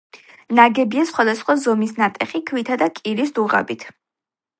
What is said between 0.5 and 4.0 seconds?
ნაგებია სხვადასხვა ზომის ნატეხი ქვითა და კირის დუღაბით.